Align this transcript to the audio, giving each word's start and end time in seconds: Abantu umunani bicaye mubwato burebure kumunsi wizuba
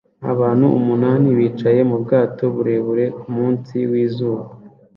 Abantu 0.31 0.65
umunani 0.79 1.27
bicaye 1.37 1.79
mubwato 1.89 2.43
burebure 2.55 3.05
kumunsi 3.19 3.75
wizuba 3.91 4.43